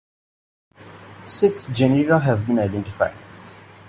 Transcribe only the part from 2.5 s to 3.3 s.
identified.